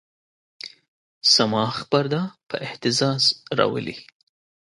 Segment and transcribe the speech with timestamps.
[1.33, 3.23] صماخ پرده په اهتزاز
[3.57, 3.95] راولي.